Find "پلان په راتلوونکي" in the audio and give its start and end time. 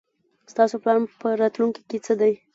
0.81-1.81